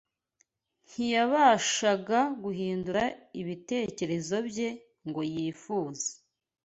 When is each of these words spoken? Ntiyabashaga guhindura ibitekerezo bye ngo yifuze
Ntiyabashaga 0.87 2.19
guhindura 2.43 3.03
ibitekerezo 3.41 4.35
bye 4.47 4.69
ngo 5.07 5.21
yifuze 5.33 6.07